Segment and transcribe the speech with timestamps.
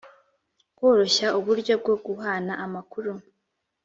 [0.75, 3.11] kworoshya uburyo bwo guhana amakuru